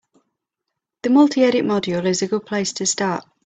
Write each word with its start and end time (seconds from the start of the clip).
The 1.03 1.11
multi-edit 1.11 1.63
module 1.63 2.07
is 2.07 2.23
a 2.23 2.27
good 2.27 2.47
place 2.47 2.73
to 2.73 2.87
start. 2.87 3.23